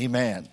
[0.00, 0.48] Amen.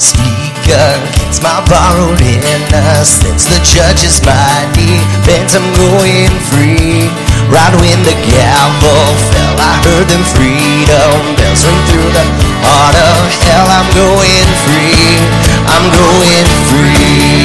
[0.00, 3.44] Sneaker gets my borrowed innocence.
[3.44, 4.96] The judge is mighty,
[5.28, 7.04] bent I'm going free.
[7.52, 12.24] Right when the gavel fell, I heard them freedom bells ring through the
[12.64, 13.68] heart of hell.
[13.76, 15.20] I'm going free,
[15.68, 17.44] I'm going free.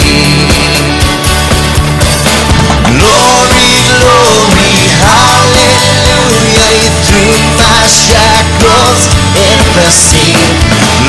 [2.88, 3.68] Glory,
[4.00, 4.72] glory,
[5.04, 6.03] hallelujah.
[6.34, 7.30] You threw
[7.62, 9.02] my shackles
[9.38, 10.34] in the sea.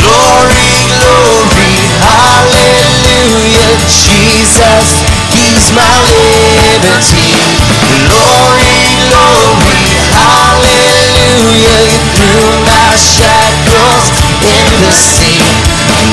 [0.04, 0.68] Glory,
[1.00, 1.72] glory,
[2.04, 3.72] hallelujah.
[3.88, 5.00] Jesus,
[5.32, 7.40] He's my liberty.
[8.04, 8.76] Glory,
[9.08, 9.80] glory,
[10.12, 11.88] hallelujah.
[12.20, 14.04] Threw my shackles
[14.44, 15.40] in the sea.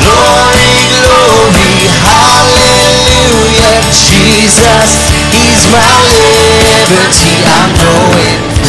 [0.08, 0.72] Glory,
[1.04, 3.76] glory, hallelujah.
[3.92, 7.36] Jesus, He's my liberty.
[7.44, 8.61] I'm going free.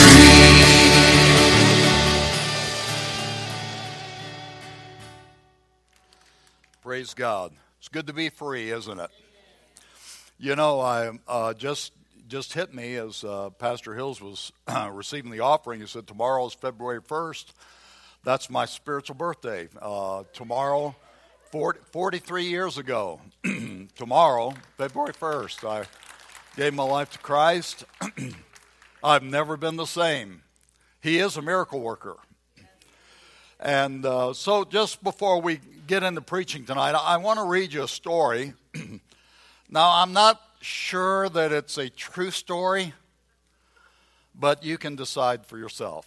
[7.02, 7.52] Praise God.
[7.80, 9.11] It's good to be free, isn't it?
[10.39, 11.91] You know, I uh, just
[12.28, 14.53] just hit me as uh, Pastor Hills was
[14.92, 15.81] receiving the offering.
[15.81, 17.55] He said, "Tomorrow is February first.
[18.22, 19.69] That's my spiritual birthday.
[19.81, 20.94] Uh, tomorrow,
[21.50, 23.20] 40, 43 years ago,
[23.97, 25.87] tomorrow, February first, I
[26.55, 27.84] gave my life to Christ.
[29.03, 30.42] I've never been the same.
[31.00, 32.14] He is a miracle worker."
[33.59, 37.83] And uh, so, just before we get into preaching tonight, I want to read you
[37.83, 38.55] a story.
[39.70, 42.94] now, I'm not sure that it's a true story,
[44.34, 46.06] but you can decide for yourself.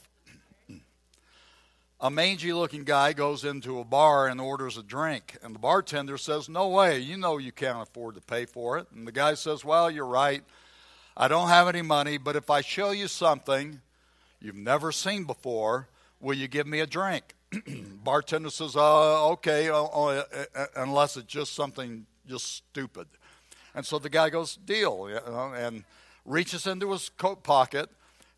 [2.02, 6.18] A mangy looking guy goes into a bar and orders a drink, and the bartender
[6.18, 8.88] says, No way, you know you can't afford to pay for it.
[8.94, 10.44] And the guy says, Well, you're right.
[11.16, 13.80] I don't have any money, but if I show you something
[14.42, 15.88] you've never seen before,
[16.20, 17.34] will you give me a drink?
[18.04, 20.24] bartender says, uh, okay, uh, uh,
[20.56, 23.08] uh, unless it's just something just stupid.
[23.74, 25.84] And so the guy goes, deal, you know, and
[26.25, 27.90] reaches into his coat pocket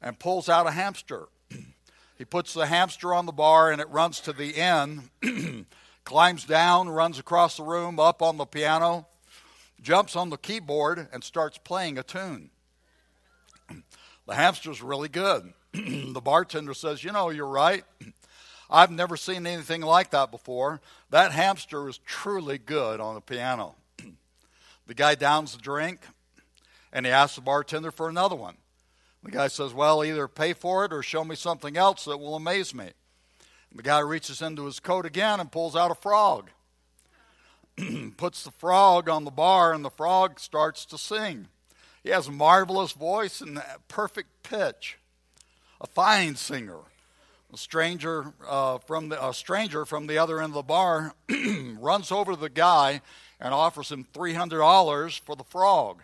[0.02, 1.28] and pulls out a hamster.
[2.18, 5.10] he puts the hamster on the bar and it runs to the end,
[6.04, 9.08] climbs down, runs across the room, up on the piano,
[9.82, 12.50] jumps on the keyboard, and starts playing a tune.
[14.28, 15.54] the hamster's really good.
[15.74, 17.84] the bartender says, You know, you're right.
[18.70, 20.82] I've never seen anything like that before.
[21.10, 23.76] That hamster is truly good on the piano.
[24.88, 26.00] the guy downs the drink
[26.92, 28.58] and he asks the bartender for another one.
[29.24, 32.36] The guy says, Well, either pay for it or show me something else that will
[32.36, 32.92] amaze me.
[33.74, 36.50] The guy reaches into his coat again and pulls out a frog.
[38.18, 41.48] Puts the frog on the bar and the frog starts to sing.
[42.04, 44.98] He has a marvelous voice and perfect pitch.
[45.82, 46.80] A fine singer.
[47.54, 51.14] A stranger uh, from the, a stranger from the other end of the bar
[51.80, 53.02] runs over to the guy
[53.40, 56.04] and offers him three hundred dollars for the frog.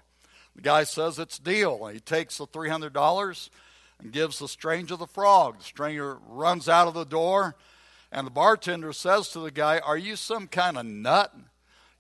[0.56, 1.88] The guy says it's deal.
[1.88, 3.50] He takes the three hundred dollars
[4.00, 5.58] and gives the stranger the frog.
[5.58, 7.56] The stranger runs out of the door,
[8.10, 11.34] and the bartender says to the guy, "Are you some kind of nut?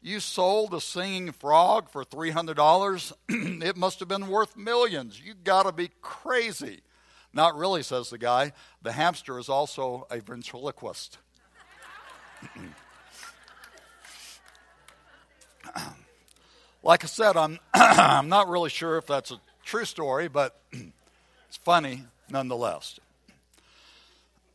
[0.02, 3.12] You sold a singing frog for three hundred dollars?
[3.28, 5.20] it must have been worth millions.
[5.20, 6.82] You got to be crazy."
[7.34, 8.54] Not really, says the guy.
[8.84, 11.18] The hamster is also a ventriloquist.
[16.84, 21.58] like I said, I'm, I'm not really sure if that's a true story, but it's
[21.58, 23.00] funny nonetheless.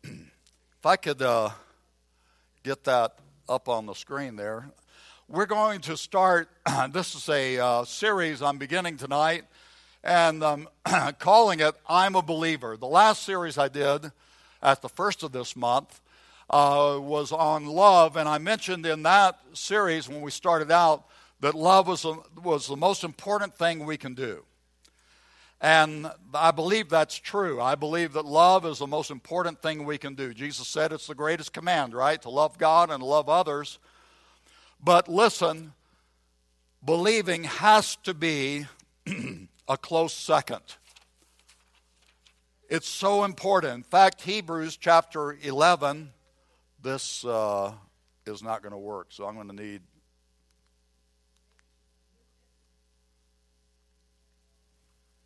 [0.04, 1.50] if I could uh,
[2.62, 3.16] get that
[3.48, 4.70] up on the screen there.
[5.28, 6.48] We're going to start,
[6.92, 9.44] this is a uh, series I'm beginning tonight
[10.02, 10.68] and um,
[11.18, 12.76] calling it I'm a Believer.
[12.76, 14.10] The last series I did
[14.62, 16.00] at the first of this month
[16.50, 21.04] uh, was on love, and I mentioned in that series when we started out
[21.40, 24.44] that love was, a, was the most important thing we can do.
[25.60, 27.60] And I believe that's true.
[27.60, 30.32] I believe that love is the most important thing we can do.
[30.32, 32.20] Jesus said it's the greatest command, right?
[32.22, 33.78] To love God and love others.
[34.82, 35.72] But listen,
[36.84, 38.66] believing has to be
[39.68, 40.62] a close second.
[42.70, 43.74] It's so important.
[43.74, 46.10] In fact, Hebrews chapter 11,
[46.82, 47.72] this uh,
[48.26, 49.82] is not going to work, so I'm going to need.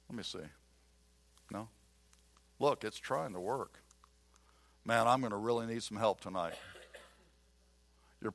[0.09, 0.39] Let me see.
[1.51, 1.69] No?
[2.59, 3.79] Look, it's trying to work.
[4.85, 6.55] Man, I'm going to really need some help tonight.
[8.21, 8.35] You're,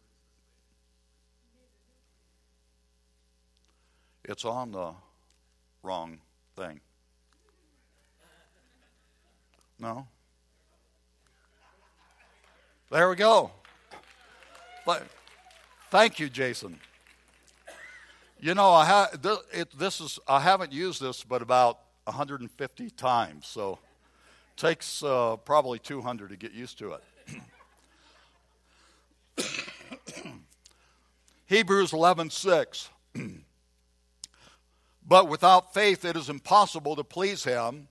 [4.26, 4.94] it's on the
[5.84, 6.20] wrong
[6.56, 6.80] thing.
[9.80, 10.08] No?
[12.90, 13.52] There we go.
[15.90, 16.80] Thank you, Jason.
[18.40, 22.90] You know, I ha- this, it, this is I haven't used this but about 150
[22.92, 27.04] times, so it takes uh, probably 200 to get used to it.
[31.48, 32.90] Hebrews 11:6.
[35.08, 37.88] But without faith it is impossible to please him,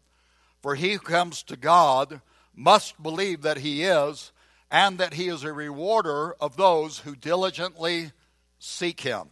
[0.61, 2.21] for he who comes to God
[2.55, 4.33] must believe that he is
[4.71, 8.13] and that he is a rewarder of those who diligently
[8.59, 9.29] seek him.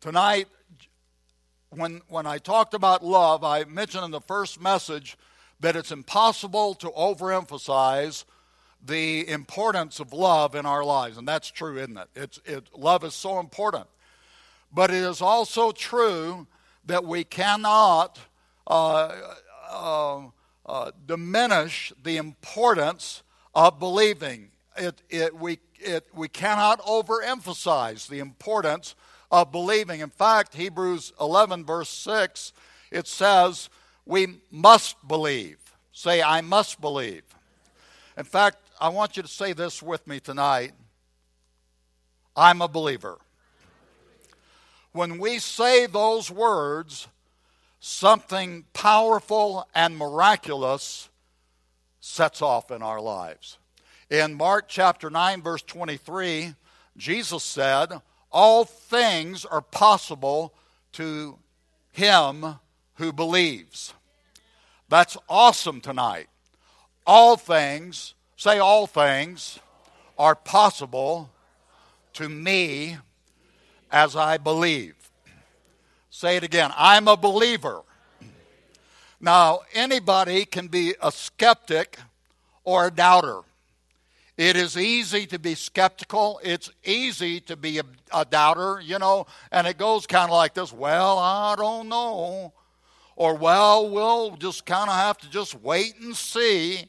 [0.00, 0.46] Tonight,
[1.70, 5.18] when, when I talked about love, I mentioned in the first message
[5.60, 8.24] that it's impossible to overemphasize
[8.84, 11.18] the importance of love in our lives.
[11.18, 12.08] And that's true, isn't it?
[12.14, 13.86] It's, it love is so important.
[14.72, 16.46] But it is also true
[16.86, 18.18] that we cannot
[18.66, 19.12] uh,
[19.70, 20.22] uh,
[20.66, 23.22] uh, diminish the importance
[23.54, 24.50] of believing.
[24.76, 28.94] It, it, we, it, we cannot overemphasize the importance
[29.30, 30.00] of believing.
[30.00, 32.52] In fact, Hebrews 11, verse 6,
[32.90, 33.68] it says,
[34.04, 35.58] We must believe.
[35.92, 37.24] Say, I must believe.
[38.16, 40.72] In fact, I want you to say this with me tonight
[42.36, 43.18] I'm a believer.
[44.98, 47.06] When we say those words,
[47.78, 51.08] something powerful and miraculous
[52.00, 53.58] sets off in our lives.
[54.10, 56.52] In Mark chapter 9, verse 23,
[56.96, 58.02] Jesus said,
[58.32, 60.52] all things are possible
[60.94, 61.38] to
[61.92, 62.56] him
[62.94, 63.94] who believes.
[64.88, 66.26] That's awesome tonight.
[67.06, 69.60] All things, say all things,
[70.18, 71.30] are possible
[72.14, 72.96] to me
[73.90, 74.94] as I believe.
[76.10, 76.72] Say it again.
[76.76, 77.82] I'm a believer.
[79.20, 81.98] Now, anybody can be a skeptic
[82.64, 83.40] or a doubter.
[84.36, 86.40] It is easy to be skeptical.
[86.44, 87.82] It's easy to be a,
[88.14, 92.52] a doubter, you know, and it goes kind of like this well, I don't know.
[93.16, 96.84] Or, well, we'll just kind of have to just wait and see.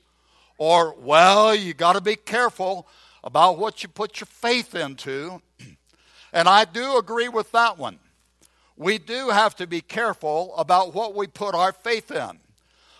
[0.59, 2.87] Or, well, you got to be careful
[3.23, 5.41] about what you put your faith into.
[6.31, 7.99] And I do agree with that one.
[8.77, 12.39] We do have to be careful about what we put our faith in.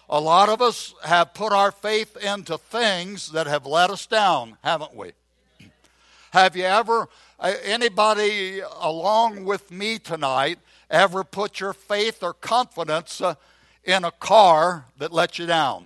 [0.09, 4.57] A lot of us have put our faith into things that have let us down,
[4.63, 5.11] haven't we?
[6.31, 7.07] Have you ever,
[7.39, 10.57] uh, anybody along with me tonight,
[10.89, 13.35] ever put your faith or confidence uh,
[13.83, 15.85] in a car that let you down?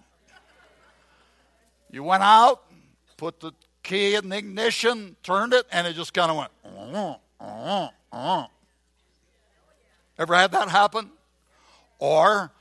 [1.91, 2.63] You went out,
[3.17, 3.51] put the
[3.83, 6.51] key in the ignition, turned it, and it just kind of went.
[7.43, 8.45] Uh, uh, uh.
[10.17, 11.11] Ever had that happen?
[11.99, 12.51] Or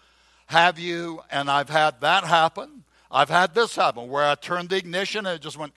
[0.47, 4.77] have you, and I've had that happen, I've had this happen where I turned the
[4.77, 5.73] ignition and it just went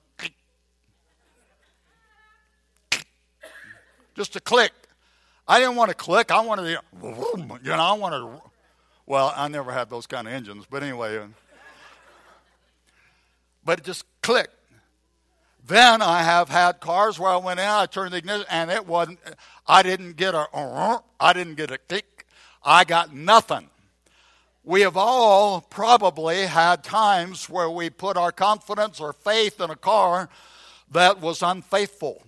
[4.15, 4.71] just a click.
[5.47, 6.31] I didn't want to click.
[6.31, 6.69] I wanted to,
[7.03, 8.41] you know, I wanted to,
[9.05, 11.19] well, I never had those kind of engines, but anyway.
[13.63, 14.54] But it just clicked.
[15.67, 18.85] Then I have had cars where I went in, I turned the ignition, and it
[18.85, 19.19] wasn't,
[19.65, 20.47] I didn't get a,
[21.19, 22.27] I didn't get a click.
[22.63, 23.69] I got nothing.
[24.63, 29.75] We have all probably had times where we put our confidence or faith in a
[29.75, 30.29] car
[30.91, 32.21] that was unfaithful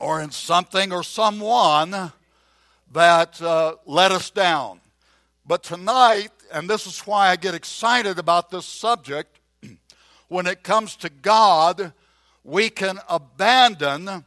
[0.00, 2.12] or in something or someone
[2.92, 4.80] that uh, let us down.
[5.46, 9.39] But tonight, and this is why I get excited about this subject,
[10.30, 11.92] when it comes to God,
[12.44, 14.24] we can abandon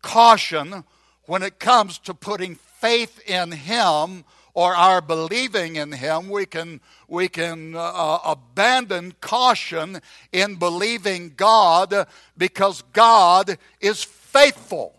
[0.00, 0.82] caution
[1.26, 6.80] when it comes to putting faith in Him or our believing in Him, we can,
[7.06, 10.00] we can uh, abandon caution
[10.32, 12.06] in believing God
[12.36, 14.94] because God is faithful.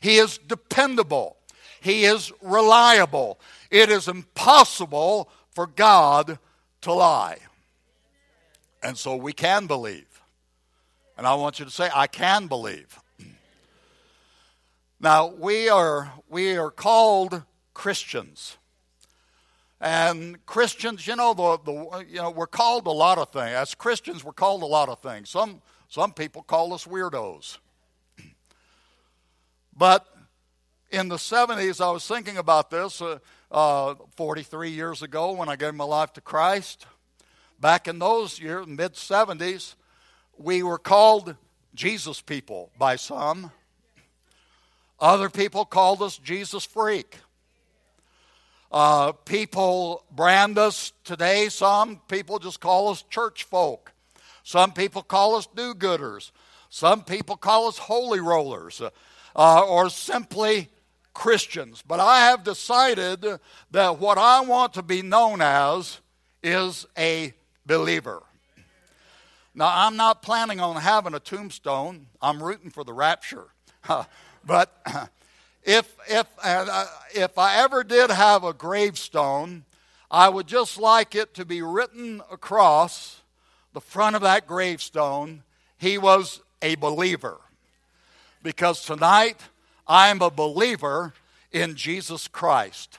[0.00, 1.36] He is dependable.
[1.80, 3.40] He is reliable.
[3.70, 6.38] It is impossible for God
[6.82, 7.38] to lie.
[8.82, 10.22] And so we can believe.
[11.16, 12.98] And I want you to say, I can believe.
[14.98, 17.42] Now, we are, we are called
[17.74, 18.56] Christians.
[19.80, 23.50] And Christians, you know, the, the, you know, we're called a lot of things.
[23.50, 25.28] As Christians, we're called a lot of things.
[25.28, 27.58] Some, some people call us weirdos.
[29.76, 30.06] But
[30.92, 33.18] in the 70s, I was thinking about this uh,
[33.50, 36.86] uh, 43 years ago when I gave my life to Christ.
[37.62, 39.76] Back in those years, mid 70s,
[40.36, 41.36] we were called
[41.76, 43.52] Jesus people by some.
[44.98, 47.18] Other people called us Jesus freak.
[48.72, 53.92] Uh, people brand us today, some people just call us church folk.
[54.42, 56.32] Some people call us do gooders.
[56.68, 58.82] Some people call us holy rollers
[59.36, 60.68] uh, or simply
[61.14, 61.84] Christians.
[61.86, 63.24] But I have decided
[63.70, 66.00] that what I want to be known as
[66.42, 67.34] is a
[67.66, 68.22] believer.
[69.54, 72.06] Now, I'm not planning on having a tombstone.
[72.20, 73.48] I'm rooting for the rapture.
[74.44, 74.86] but
[75.62, 79.64] if, if, uh, if I ever did have a gravestone,
[80.10, 83.20] I would just like it to be written across
[83.72, 85.42] the front of that gravestone,
[85.78, 87.38] he was a believer.
[88.42, 89.40] Because tonight,
[89.86, 91.14] I'm a believer
[91.50, 92.98] in Jesus Christ.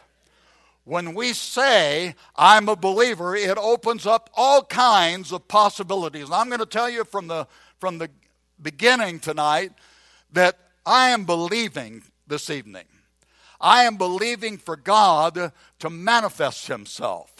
[0.85, 6.25] When we say, I'm a believer, it opens up all kinds of possibilities.
[6.25, 7.47] And I'm going to tell you from the,
[7.79, 8.09] from the
[8.61, 9.71] beginning tonight
[10.33, 12.83] that I am believing this evening.
[13.61, 17.31] I am believing for God to manifest Himself.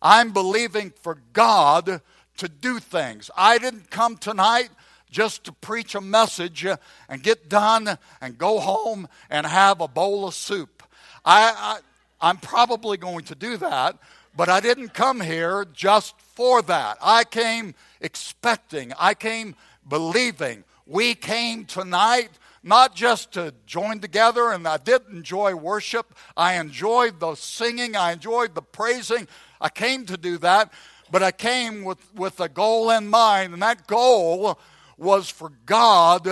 [0.00, 2.00] I'm believing for God
[2.38, 3.30] to do things.
[3.36, 4.70] I didn't come tonight
[5.10, 10.26] just to preach a message and get done and go home and have a bowl
[10.26, 10.82] of soup.
[11.26, 11.80] I,
[12.20, 13.96] I, am probably going to do that,
[14.36, 16.98] but I didn't come here just for that.
[17.02, 19.54] I came expecting, I came
[19.88, 20.64] believing.
[20.86, 22.30] We came tonight
[22.62, 26.14] not just to join together, and I did enjoy worship.
[26.36, 29.28] I enjoyed the singing, I enjoyed the praising.
[29.60, 30.72] I came to do that,
[31.10, 34.58] but I came with, with a goal in mind, and that goal
[34.96, 36.24] was for God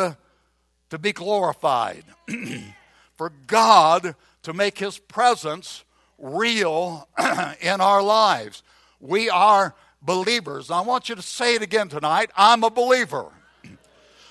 [0.90, 2.04] to be glorified,
[3.16, 4.14] for God
[4.48, 5.84] to make His presence
[6.18, 7.06] real
[7.60, 8.62] in our lives.
[8.98, 10.70] We are believers.
[10.70, 13.30] I want you to say it again tonight I'm a believer.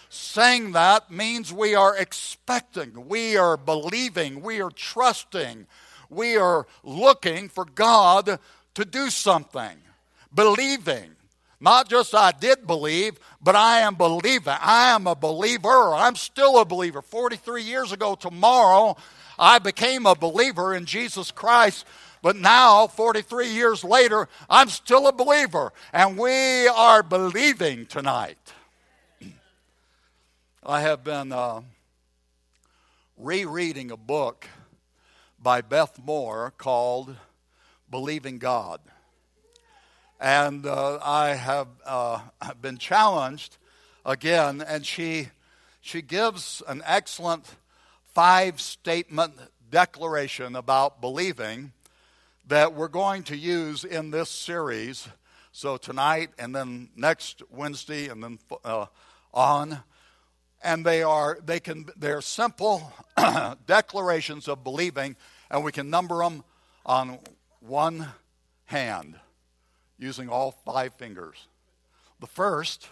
[0.09, 5.67] Saying that means we are expecting, we are believing, we are trusting,
[6.09, 8.39] we are looking for God
[8.73, 9.77] to do something.
[10.33, 11.11] Believing.
[11.59, 14.53] Not just I did believe, but I am believing.
[14.61, 15.93] I am a believer.
[15.93, 17.01] I'm still a believer.
[17.01, 18.95] 43 years ago tomorrow,
[19.37, 21.85] I became a believer in Jesus Christ.
[22.21, 25.71] But now, 43 years later, I'm still a believer.
[25.93, 28.39] And we are believing tonight.
[30.65, 31.61] I have been uh,
[33.17, 34.47] rereading a book
[35.41, 37.15] by Beth Moore called
[37.89, 38.81] Believing God.
[40.19, 42.21] And uh, I have uh,
[42.61, 43.57] been challenged
[44.05, 45.29] again, and she,
[45.81, 47.45] she gives an excellent
[48.17, 49.35] five statement
[49.69, 51.71] declaration about believing
[52.47, 55.07] that we're going to use in this series.
[55.51, 58.87] So tonight, and then next Wednesday, and then uh,
[59.35, 59.83] on.
[60.63, 62.91] And they are they can they're simple
[63.67, 65.15] declarations of believing,
[65.51, 66.43] and we can number them
[66.87, 67.19] on
[67.59, 68.07] one
[68.65, 69.13] hand
[69.99, 71.45] using all five fingers.
[72.19, 72.87] The first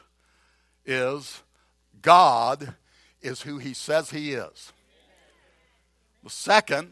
[0.86, 1.42] is
[2.04, 2.76] God
[3.24, 4.72] is who he says he is.
[6.26, 6.90] The second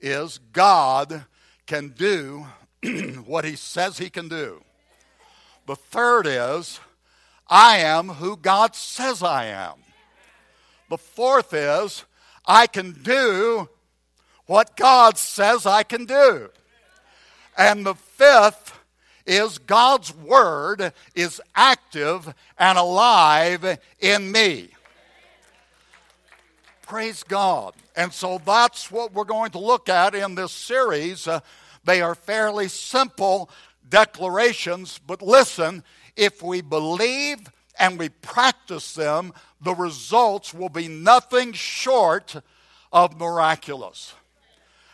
[0.00, 1.26] is God
[1.66, 2.46] can do
[3.26, 4.62] what he says he can do.
[5.66, 6.80] The third is
[7.46, 9.74] I am who God says I am.
[10.88, 12.06] The fourth is
[12.46, 13.68] I can do
[14.46, 16.48] what God says I can do.
[17.58, 18.80] And the fifth
[19.26, 24.70] is God's word is active and alive in me.
[26.86, 27.72] Praise God.
[27.96, 31.26] And so that's what we're going to look at in this series.
[31.26, 31.40] Uh,
[31.84, 33.48] they are fairly simple
[33.88, 35.82] declarations, but listen,
[36.14, 37.38] if we believe
[37.78, 42.36] and we practice them, the results will be nothing short
[42.92, 44.14] of miraculous.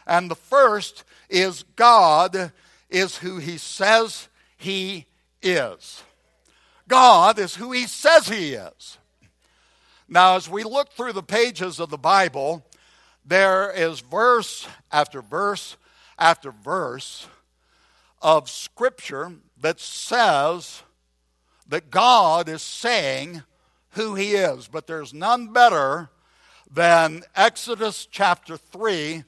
[0.06, 2.52] And the first is God
[2.88, 5.06] is who he says he
[5.42, 6.04] is.
[6.86, 8.98] God is who he says he is.
[10.12, 12.66] Now, as we look through the pages of the Bible,
[13.24, 15.76] there is verse after verse
[16.18, 17.28] after verse
[18.20, 20.82] of Scripture that says
[21.68, 23.44] that God is saying
[23.90, 24.66] who he is.
[24.66, 26.10] But there's none better
[26.68, 29.22] than Exodus chapter 3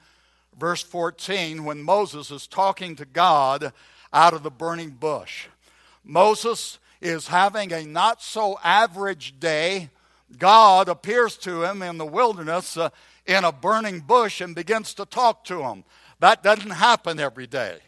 [0.58, 3.72] verse 14, when Moses is talking to God
[4.12, 5.46] out of the burning bush.
[6.04, 9.90] Moses is having a not so average day.
[10.38, 12.90] God appears to him in the wilderness uh,
[13.26, 15.84] in a burning bush and begins to talk to him.
[16.20, 17.78] That doesn't happen every day.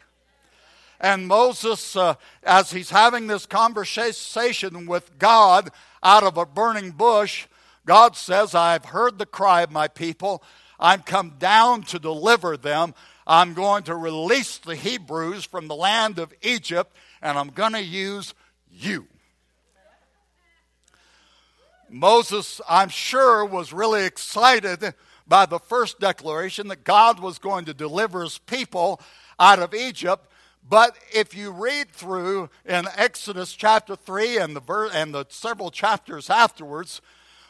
[0.99, 5.69] And Moses, uh, as he's having this conversation with God
[6.01, 7.47] out of a burning bush,
[7.85, 10.41] God says, I've heard the cry of my people.
[10.79, 12.93] I'm come down to deliver them.
[13.27, 17.83] I'm going to release the Hebrews from the land of Egypt, and I'm going to
[17.83, 18.33] use
[18.69, 19.07] you.
[21.89, 24.93] Moses, I'm sure, was really excited
[25.27, 29.01] by the first declaration that God was going to deliver his people
[29.39, 30.31] out of Egypt.
[30.67, 35.69] But if you read through in Exodus chapter 3 and the, ver- and the several
[35.69, 37.01] chapters afterwards,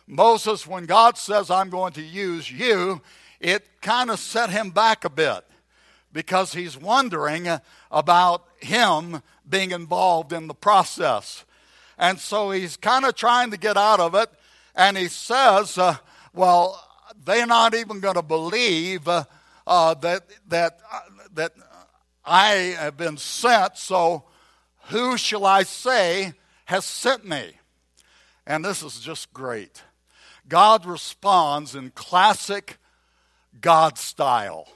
[0.07, 3.01] Moses, when God says, I'm going to use you,
[3.39, 5.45] it kind of set him back a bit
[6.11, 7.47] because he's wondering
[7.91, 11.44] about him being involved in the process.
[11.97, 14.29] And so he's kind of trying to get out of it.
[14.75, 15.97] And he says, uh,
[16.33, 16.81] Well,
[17.23, 19.23] they're not even going to believe uh,
[19.65, 20.99] uh, that, that, uh,
[21.33, 21.53] that
[22.25, 24.25] I have been sent, so
[24.87, 26.33] who shall I say
[26.65, 27.53] has sent me?
[28.45, 29.83] And this is just great.
[30.47, 32.77] God responds in classic
[33.61, 34.67] God style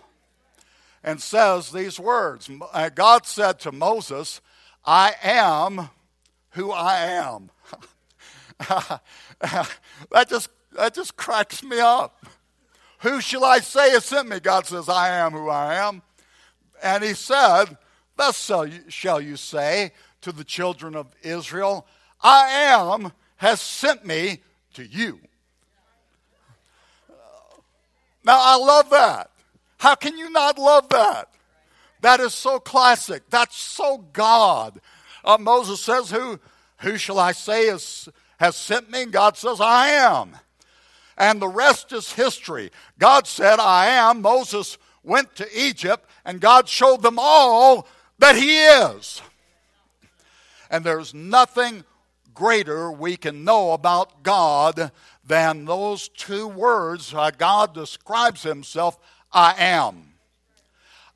[1.03, 4.41] and says these words uh, God said to Moses,
[4.85, 5.89] I am
[6.51, 7.49] who I am.
[8.59, 12.25] that just that just cracks me up.
[12.99, 14.39] Who shall I say has sent me?
[14.39, 16.01] God says, I am who I am.
[16.83, 17.77] And he said,
[18.17, 18.51] Thus
[18.89, 19.91] shall you say
[20.21, 21.87] to the children of Israel,
[22.21, 24.41] I am has sent me
[24.73, 25.21] to you.
[28.23, 29.31] Now, I love that.
[29.77, 31.29] How can you not love that?
[32.01, 33.23] That is so classic.
[33.29, 34.81] That's so God.
[35.23, 36.39] Uh, Moses says, Who,
[36.79, 38.09] who shall I say is,
[38.39, 39.03] has sent me?
[39.03, 40.37] And God says, I am.
[41.17, 42.71] And the rest is history.
[42.97, 44.21] God said, I am.
[44.21, 47.87] Moses went to Egypt, and God showed them all
[48.19, 49.21] that He is.
[50.71, 51.83] And there's nothing
[52.33, 54.91] greater we can know about God
[55.25, 57.13] than those two words.
[57.13, 58.97] Uh, God describes Himself
[59.31, 60.13] I am.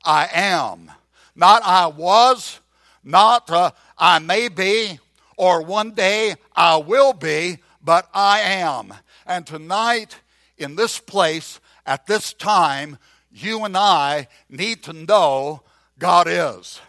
[0.04, 0.90] I am.
[1.34, 2.60] Not I was,
[3.02, 4.98] not uh, I may be,
[5.36, 8.94] or one day I will be, but I am.
[9.26, 10.20] And tonight,
[10.58, 12.98] in this place, at this time,
[13.30, 15.62] you and I need to know
[15.98, 16.80] God is.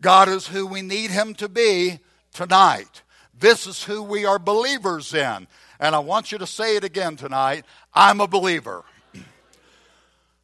[0.00, 1.98] God is who we need Him to be
[2.32, 3.02] tonight.
[3.38, 5.46] This is who we are believers in.
[5.80, 8.84] And I want you to say it again tonight I'm a believer.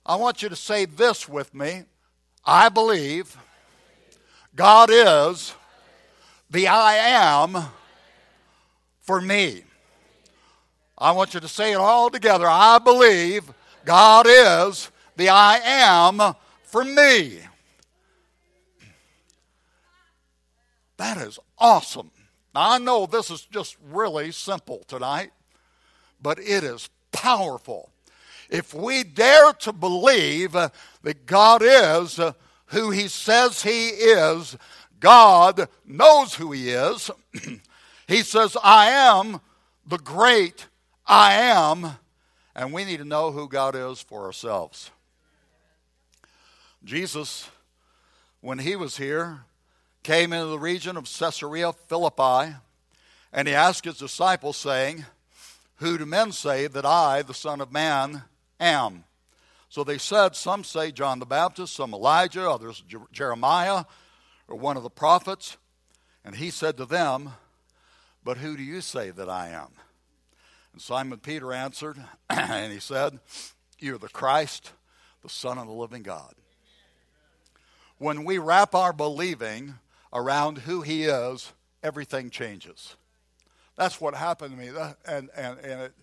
[0.07, 1.85] I want you to say this with me
[2.45, 3.37] I believe
[4.57, 5.55] God is
[6.51, 7.57] the I am
[9.01, 9.64] for me.
[10.97, 12.47] I want you to say it all together.
[12.49, 13.53] I believe
[13.85, 17.40] God is the I am for me.
[20.97, 22.11] That is awesome.
[22.55, 25.33] Now, I know this is just really simple tonight,
[26.23, 27.90] but it is powerful.
[28.49, 32.21] If we dare to believe that God is
[32.66, 34.57] who He says He is,
[35.00, 37.11] God knows who He is.
[38.09, 39.40] he says, I am
[39.87, 40.66] the great
[41.07, 41.98] I am,
[42.55, 44.90] and we need to know who God is for ourselves.
[46.83, 47.50] Jesus,
[48.40, 49.40] when He was here,
[50.03, 52.57] came into the region of Caesarea Philippi,
[53.33, 55.05] and He asked His disciples, saying,
[55.77, 58.22] Who do men say that I, the Son of Man,
[58.59, 59.05] am?
[59.68, 63.85] So they said, Some say John the Baptist, some Elijah, others Jeremiah,
[64.48, 65.57] or one of the prophets.
[66.24, 67.31] And he said to them,
[68.22, 69.68] But who do you say that I am?
[70.72, 71.96] And Simon Peter answered,
[72.31, 73.18] and he said,
[73.79, 74.72] You're the Christ,
[75.22, 76.35] the Son of the living God.
[77.98, 79.74] When we wrap our believing
[80.12, 82.96] around who he is, everything changes.
[83.77, 84.68] That's what happened to me.
[85.07, 85.94] And, and, and it,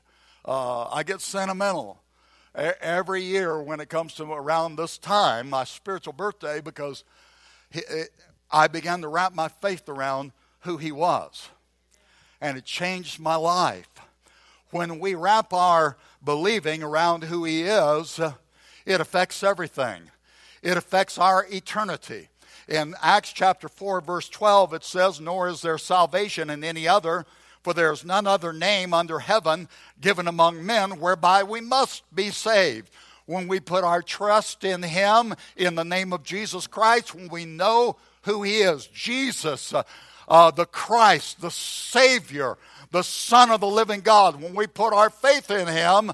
[0.45, 2.01] uh, I get sentimental
[2.55, 7.03] every year when it comes to around this time, my spiritual birthday, because
[8.51, 11.49] I began to wrap my faith around who He was.
[12.39, 13.89] And it changed my life.
[14.71, 18.19] When we wrap our believing around who He is,
[18.85, 20.03] it affects everything,
[20.61, 22.29] it affects our eternity.
[22.67, 27.25] In Acts chapter 4, verse 12, it says, Nor is there salvation in any other
[27.63, 29.67] for there is none other name under heaven
[29.99, 32.89] given among men whereby we must be saved.
[33.25, 37.45] When we put our trust in Him, in the name of Jesus Christ, when we
[37.45, 39.83] know who He is Jesus, uh,
[40.27, 42.57] uh, the Christ, the Savior,
[42.91, 46.11] the Son of the living God, when we put our faith in Him,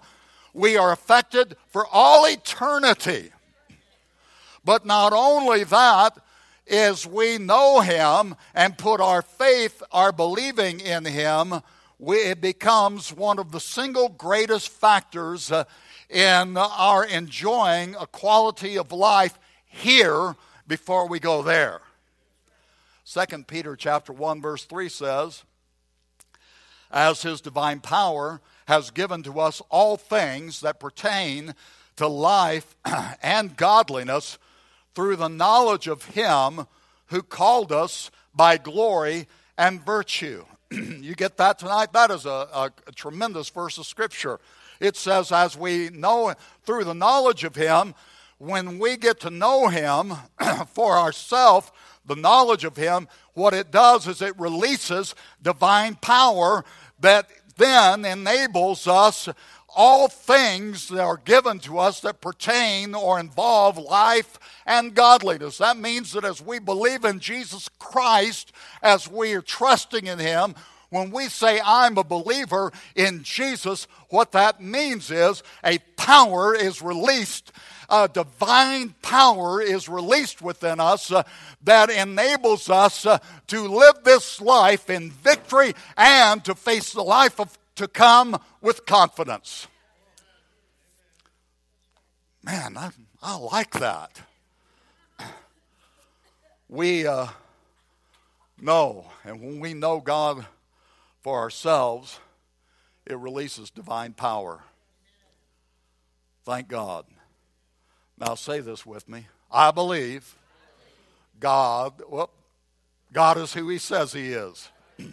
[0.53, 3.31] we are affected for all eternity.
[4.65, 6.17] But not only that,
[6.67, 11.61] is we know Him and put our faith, our believing in Him,
[11.99, 15.63] we, it becomes one of the single greatest factors uh,
[16.09, 20.35] in our enjoying a quality of life here
[20.67, 21.81] before we go there.
[23.05, 25.43] 2 Peter chapter 1 verse 3 says,
[26.91, 31.53] as his divine power has given to us all things that pertain
[31.95, 32.75] to life
[33.21, 34.37] and godliness
[34.97, 36.65] through the knowledge of him
[37.09, 40.43] who called us by glory and virtue.
[40.71, 41.93] you get that tonight?
[41.93, 44.39] That is a, a, a, tremendous verse of Scripture.
[44.79, 46.33] It says, as we know
[46.63, 47.93] through the knowledge of Him,
[48.39, 50.13] when we get to know Him
[50.69, 51.71] for ourselves,
[52.07, 56.65] the knowledge of Him, what it does is it releases divine power
[57.01, 59.29] that then enables us
[59.77, 65.59] all things that are given to us that pertain or involve life and godliness.
[65.59, 70.55] That means that as we believe in Jesus Christ, as we are trusting in Him,
[70.89, 76.81] when we say, I'm a believer in Jesus, what that means is a power is
[76.81, 77.51] released,
[77.87, 81.21] a divine power is released within us uh,
[81.63, 87.39] that enables us uh, to live this life in victory and to face the life
[87.39, 89.67] of, to come with confidence.
[92.43, 92.89] Man, I,
[93.21, 94.21] I like that.
[96.69, 97.27] We uh,
[98.59, 100.45] know, and when we know God
[101.21, 102.19] for ourselves,
[103.05, 104.63] it releases divine power.
[106.45, 107.05] Thank God.
[108.17, 109.27] Now say this with me.
[109.51, 110.35] I believe
[111.39, 112.31] God, well,
[113.13, 114.69] God is who He says He is.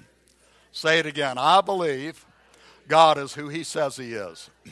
[0.72, 1.36] say it again.
[1.38, 2.24] I believe
[2.88, 4.50] God is who He says He is.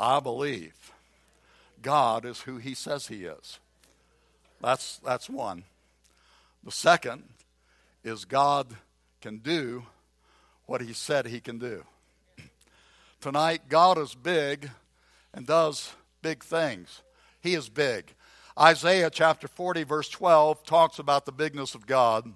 [0.00, 0.74] I believe
[1.82, 3.58] God is who He says He is.
[4.60, 5.64] That's, that's one.
[6.62, 7.24] The second
[8.02, 8.68] is God
[9.20, 9.84] can do
[10.66, 11.84] what He said He can do.
[13.20, 14.70] Tonight, God is big
[15.32, 17.02] and does big things.
[17.40, 18.14] He is big.
[18.58, 22.32] Isaiah chapter 40, verse 12, talks about the bigness of God.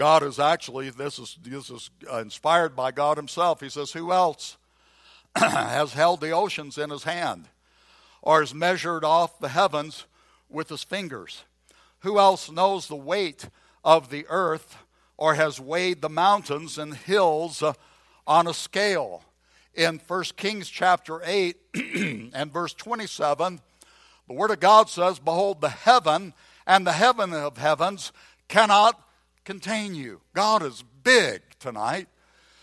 [0.00, 3.60] God is actually, this is, this is inspired by God Himself.
[3.60, 4.56] He says, Who else
[5.36, 7.50] has held the oceans in his hand,
[8.22, 10.06] or has measured off the heavens
[10.48, 11.44] with his fingers?
[11.98, 13.50] Who else knows the weight
[13.84, 14.78] of the earth,
[15.18, 17.74] or has weighed the mountains and hills uh,
[18.26, 19.22] on a scale?
[19.74, 21.58] In 1 Kings chapter 8
[22.32, 23.60] and verse 27,
[24.28, 26.32] the Word of God says, Behold, the heaven
[26.66, 28.12] and the heaven of heavens
[28.48, 28.98] cannot
[29.50, 30.20] contain you.
[30.32, 32.06] God is big tonight,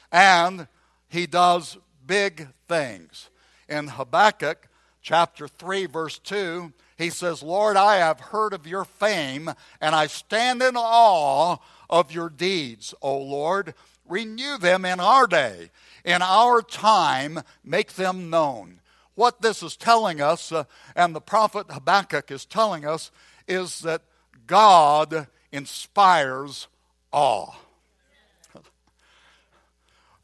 [0.09, 0.69] and
[1.09, 3.29] He does big things.
[3.67, 4.69] In Habakkuk
[5.01, 10.07] chapter 3, verse 2, he says, Lord, I have heard of your fame, and I
[10.07, 11.57] stand in awe
[11.89, 13.73] of your deeds, O Lord.
[14.07, 15.71] Renew them in our day.
[16.05, 18.79] In our time, make them known.
[19.13, 20.63] What this is telling us, uh,
[20.95, 23.11] and the prophet Habakkuk is telling us,
[23.45, 24.03] is that
[24.45, 26.69] God inspires
[27.11, 27.53] awe.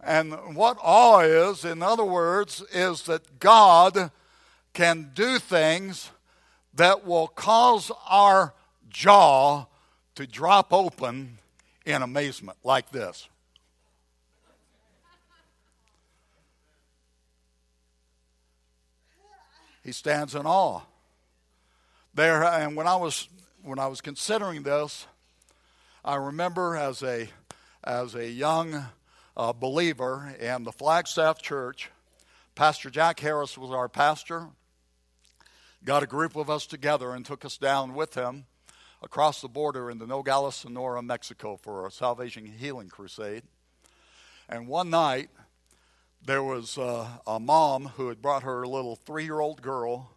[0.05, 4.11] And what awe is, in other words, is that God
[4.73, 6.11] can do things
[6.73, 8.53] that will cause our
[8.89, 9.65] jaw
[10.15, 11.37] to drop open
[11.85, 13.29] in amazement, like this.
[19.83, 20.81] He stands in awe.
[22.13, 23.27] There, and when I was
[23.63, 25.07] when I was considering this,
[26.05, 27.29] I remember as a
[27.81, 28.87] as a young
[29.37, 31.91] uh, believer in the Flagstaff Church.
[32.55, 34.49] Pastor Jack Harris was our pastor.
[35.85, 38.43] Got a group of us together and took us down with him
[39.01, 43.43] across the border into Nogales, Sonora, Mexico for a salvation healing crusade.
[44.49, 45.29] And one night,
[46.25, 50.11] there was uh, a mom who had brought her little three year old girl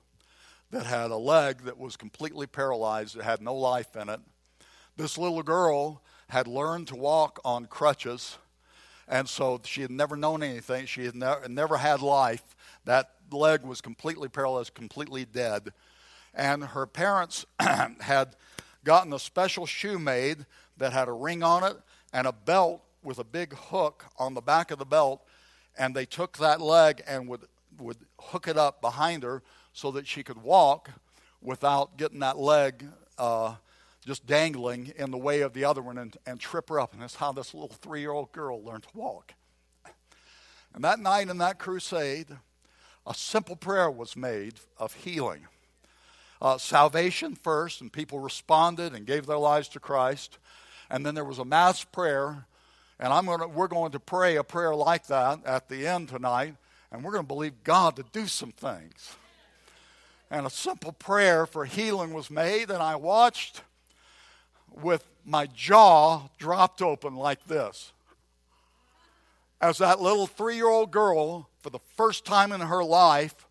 [0.73, 4.21] that had a leg that was completely paralyzed, it had no life in it.
[4.97, 8.39] This little girl had learned to walk on crutches
[9.09, 10.87] and so she had never known anything.
[10.87, 12.57] She had never, never had life.
[12.85, 15.73] That leg was completely paralyzed, completely dead.
[16.35, 18.37] And her parents had
[18.85, 20.47] gotten a special shoe made
[20.79, 21.77] that had a ring on it
[22.13, 25.23] and a belt with a big hook on the back of the belt.
[25.79, 27.43] And they took that leg and would,
[27.79, 30.91] would hook it up behind her so that she could walk
[31.41, 32.87] without getting that leg
[33.19, 33.55] uh,
[34.07, 36.93] just dangling in the way of the other one and, and trip her up.
[36.93, 39.35] And that's how this little three year old girl learned to walk.
[40.73, 42.29] And that night in that crusade,
[43.07, 45.47] a simple prayer was made of healing.
[46.41, 50.39] Uh, salvation first, and people responded and gave their lives to Christ.
[50.91, 52.47] And then there was a mass prayer,
[53.01, 56.57] and I'm gonna, we're going to pray a prayer like that at the end tonight,
[56.93, 59.17] and we're going to believe God to do some things.
[60.31, 63.63] And a simple prayer for healing was made, and I watched
[64.81, 67.93] with my jaw dropped open like this.
[69.61, 73.47] as that little three year old girl, for the first time in her life,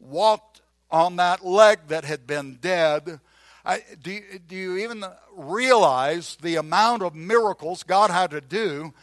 [0.00, 3.20] walked on that leg that had been dead.
[3.64, 5.04] I, do, do you even
[5.36, 8.94] realize the amount of miracles God had to do?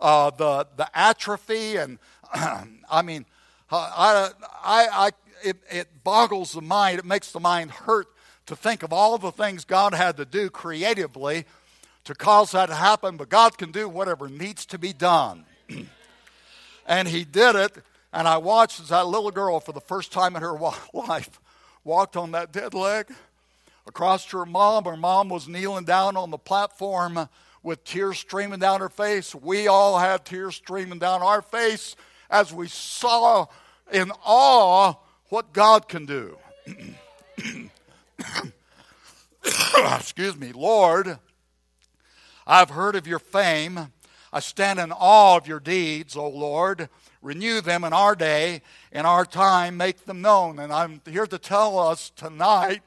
[0.00, 1.98] Uh, the, the atrophy, and
[2.34, 3.26] I mean,
[3.70, 4.30] I,
[4.64, 5.10] I, I,
[5.44, 8.08] it, it boggles the mind, it makes the mind hurt
[8.46, 11.44] to think of all the things God had to do creatively
[12.04, 15.44] to cause that to happen, but God can do whatever needs to be done.
[16.86, 17.72] and He did it,
[18.12, 20.56] and I watched as that little girl, for the first time in her
[20.92, 21.40] life,
[21.84, 23.08] walked on that dead leg
[23.86, 24.84] across to her mom.
[24.84, 27.28] Her mom was kneeling down on the platform
[27.62, 29.34] with tears streaming down her face.
[29.34, 31.96] We all had tears streaming down our face
[32.30, 33.46] as we saw
[33.92, 34.94] in awe
[35.28, 36.38] what God can do.
[39.96, 41.18] Excuse me, Lord,
[42.46, 43.92] I've heard of your fame.
[44.32, 46.88] I stand in awe of your deeds, O Lord.
[47.22, 50.58] Renew them in our day, in our time, make them known.
[50.58, 52.82] And I'm here to tell us tonight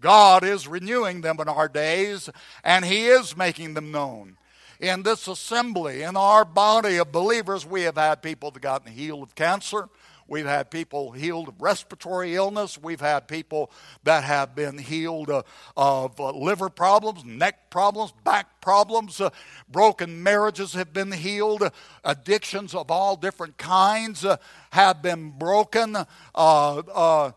[0.00, 2.30] God is renewing them in our days,
[2.64, 4.36] and He is making them known.
[4.78, 9.22] In this assembly, in our body of believers, we have had people that gotten healed
[9.22, 9.90] of cancer.
[10.30, 12.78] We've had people healed of respiratory illness.
[12.80, 13.68] We've had people
[14.04, 15.42] that have been healed uh,
[15.76, 19.20] of uh, liver problems, neck problems, back problems.
[19.20, 19.30] Uh,
[19.68, 21.68] broken marriages have been healed.
[22.04, 24.36] Addictions of all different kinds uh,
[24.70, 25.96] have been broken.
[25.96, 27.32] Uh, uh,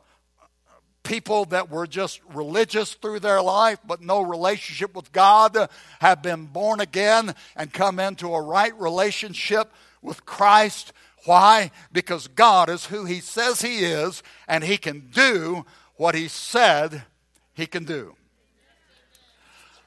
[1.01, 5.57] people that were just religious through their life but no relationship with God
[5.99, 10.93] have been born again and come into a right relationship with Christ
[11.25, 11.71] why?
[11.91, 17.03] Because God is who He says He is, and He can do what He said
[17.53, 18.15] He can do.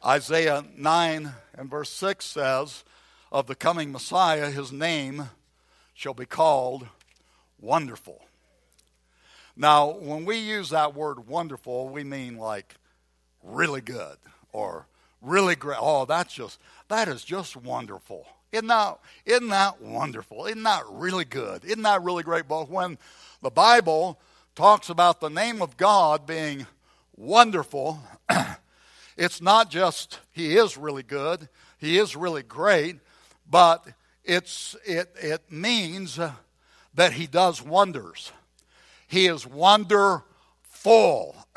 [0.05, 2.85] Isaiah 9 and verse 6 says,
[3.33, 5.31] Of the coming Messiah, His name
[5.95, 6.87] shall be called
[7.61, 8.23] Wonderful.
[9.57, 12.75] Now, when we use that word wonderful, we mean like
[13.43, 14.19] really good
[14.53, 14.87] or
[15.23, 15.79] really great.
[15.81, 18.27] Oh, that's just, that is just wonderful.
[18.53, 20.47] Isn't that, isn't that wonderful?
[20.47, 21.65] Isn't that really good?
[21.65, 22.49] Isn't that really great?
[22.49, 22.99] But when
[23.43, 24.19] the Bible
[24.55, 26.67] talks about the name of God being
[27.17, 28.01] wonderful,
[29.17, 32.97] it's not just He is really good, He is really great,
[33.51, 33.87] but
[34.25, 36.19] it's, it, it means
[36.95, 38.33] that He does wonders.
[39.09, 40.25] He is wonderful.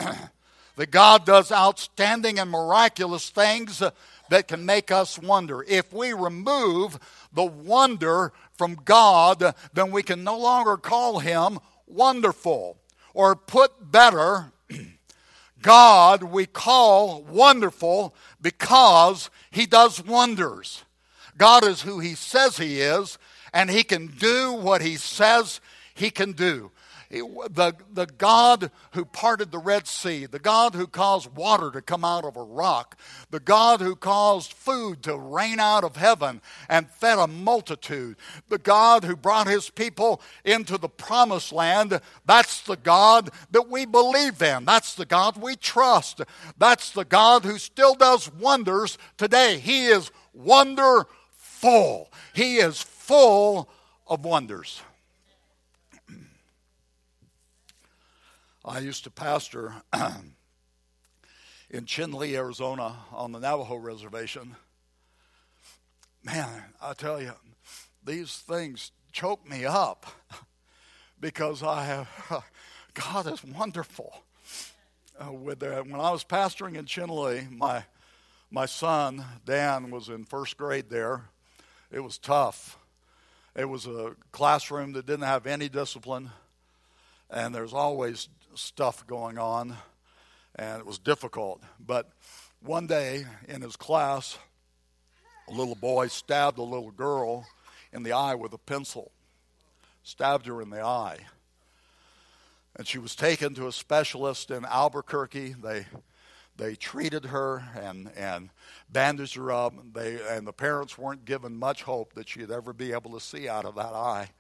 [0.80, 3.84] that God does outstanding and miraculous things
[4.30, 5.64] that can make us wonder.
[5.68, 7.00] If we remove
[7.34, 12.78] the wonder from God, then we can no longer call him wonderful.
[13.14, 14.52] Or put better,
[15.62, 20.84] God we call wonderful because he does wonders.
[21.38, 23.18] God is who he says he is,
[23.54, 25.60] and he can do what he says
[25.94, 26.72] he can do
[27.10, 32.06] the, the God who parted the Red Sea, the God who caused water to come
[32.06, 33.00] out of a rock,
[33.32, 38.16] the God who caused food to rain out of heaven and fed a multitude,
[38.50, 43.88] the God who brought his people into the promised land, that's the God that we
[43.88, 44.66] believe in.
[44.66, 46.22] That's the God we trust.
[46.60, 49.58] That's the God who still does wonders today.
[49.58, 53.68] He is wonderful, He is full
[54.06, 54.82] of wonders.
[58.66, 59.74] I used to pastor
[61.70, 64.58] in Chinle, Arizona, on the Navajo reservation.
[66.24, 67.32] Man, I tell you,
[68.04, 70.06] these things choke me up
[71.22, 72.10] because I have,
[72.94, 74.14] God is wonderful.
[75.18, 77.86] Uh, with when I was pastoring in Chinle, my,
[78.52, 81.30] my son, Dan, was in first grade there.
[81.92, 82.78] It was tough.
[83.56, 86.32] It was a classroom that didn't have any discipline,
[87.30, 88.28] and there's always
[88.60, 89.76] stuff going on,
[90.56, 91.62] and it was difficult.
[91.80, 92.10] But
[92.62, 94.38] one day in his class,
[95.48, 97.46] a little boy stabbed a little girl
[97.92, 99.12] in the eye with a pencil,
[100.04, 101.20] stabbed her in the eye.
[102.76, 105.56] And she was taken to a specialist in Albuquerque.
[105.62, 105.86] They
[106.56, 108.50] they treated her and, and
[108.92, 109.74] bandaged her up.
[109.94, 113.48] They, and the parents weren't given much hope that she'd ever be able to see
[113.48, 114.32] out of that eye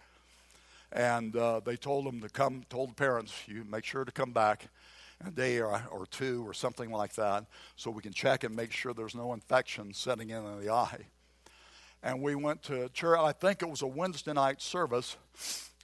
[0.92, 2.64] and uh, they told them to come.
[2.70, 4.68] Told the parents, you make sure to come back
[5.26, 8.72] a day or, or two or something like that, so we can check and make
[8.72, 11.06] sure there's no infection setting in in the eye.
[12.02, 13.20] And we went to church.
[13.20, 15.18] I think it was a Wednesday night service.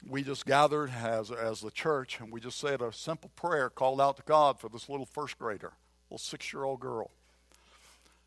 [0.07, 4.01] We just gathered as as the church, and we just said a simple prayer, called
[4.01, 5.73] out to God for this little first grader,
[6.09, 7.11] little six year old girl.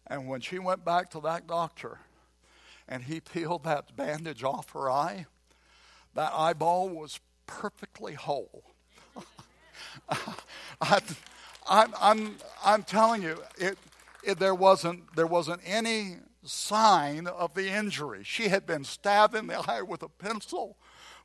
[0.07, 1.99] And when she went back to that doctor,
[2.89, 5.27] and he peeled that bandage off her eye
[6.19, 8.65] That eyeball was perfectly whole.
[10.81, 11.01] I,
[11.71, 13.79] I'm, I'm, I'm telling you, it,
[14.25, 18.23] it, there, wasn't, there wasn't any sign of the injury.
[18.25, 20.77] She had been stabbed in the eye with a pencil,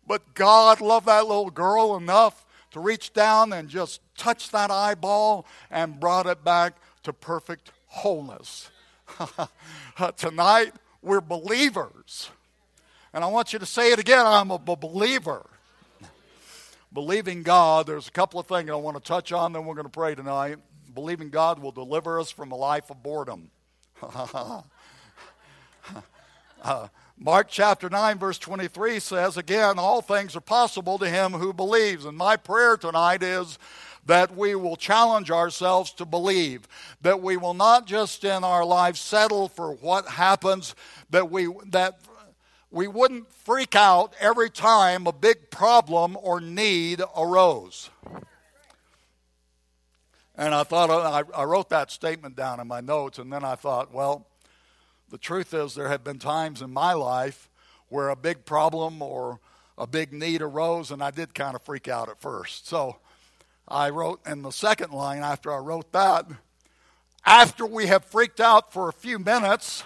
[0.06, 5.48] but God loved that little girl enough to reach down and just touch that eyeball
[5.72, 8.70] and brought it back to perfect wholeness.
[10.18, 12.30] Tonight, we're believers.
[13.14, 15.46] And I want you to say it again I'm a believer.
[16.92, 19.86] Believing God, there's a couple of things I want to touch on, then we're going
[19.86, 20.58] to pray tonight.
[20.94, 23.50] Believing God will deliver us from a life of boredom.
[24.04, 24.62] uh,
[27.18, 32.06] Mark chapter 9, verse 23 says, again, all things are possible to him who believes.
[32.06, 33.58] And my prayer tonight is
[34.06, 36.68] that we will challenge ourselves to believe,
[37.02, 40.76] that we will not just in our lives settle for what happens,
[41.10, 41.98] that we, that
[42.74, 47.92] we wouldn't freak out every time a big problem or need arose.
[50.36, 53.54] And I thought, uh, I wrote that statement down in my notes, and then I
[53.54, 54.26] thought, well,
[55.12, 57.48] the truth is, there have been times in my life
[57.90, 59.40] where a big problem or
[59.78, 62.68] a big need arose, and I did kind of freak out at first.
[62.68, 62.98] So
[63.68, 66.26] I wrote in the second line after I wrote that,
[67.24, 69.84] after we have freaked out for a few minutes,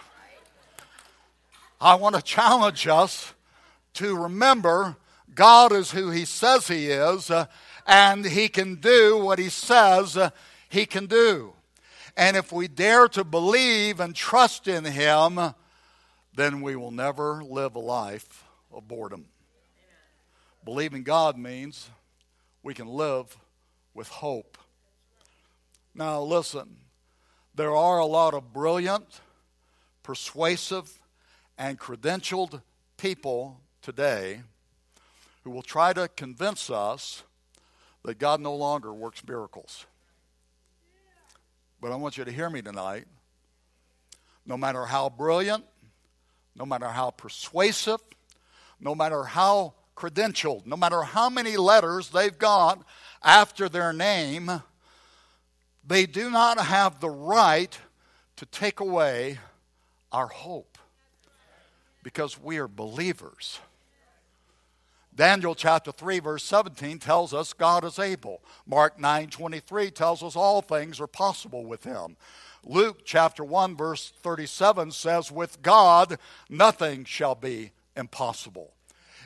[1.79, 3.33] I want to challenge us
[3.95, 4.95] to remember
[5.33, 7.45] God is who He says He is, uh,
[7.85, 10.31] and He can do what He says uh,
[10.69, 11.53] He can do.
[12.15, 15.39] And if we dare to believe and trust in Him,
[16.35, 19.25] then we will never live a life of boredom.
[20.65, 21.89] Believing God means
[22.63, 23.37] we can live
[23.93, 24.57] with hope.
[25.93, 26.77] Now, listen,
[27.55, 29.21] there are a lot of brilliant,
[30.03, 30.91] persuasive,
[31.57, 32.61] and credentialed
[32.97, 34.41] people today
[35.43, 37.23] who will try to convince us
[38.03, 39.85] that God no longer works miracles.
[41.81, 43.05] But I want you to hear me tonight.
[44.45, 45.65] No matter how brilliant,
[46.55, 47.99] no matter how persuasive,
[48.79, 52.83] no matter how credentialed, no matter how many letters they've got
[53.23, 54.61] after their name,
[55.85, 57.77] they do not have the right
[58.37, 59.39] to take away
[60.11, 60.76] our hope
[62.07, 63.59] because we are believers.
[65.13, 68.41] Daniel chapter 3 verse 17 tells us God is able.
[68.65, 72.15] Mark 9:23 tells us all things are possible with him.
[72.63, 76.17] Luke chapter 1 verse 37 says with God
[76.47, 78.71] nothing shall be impossible.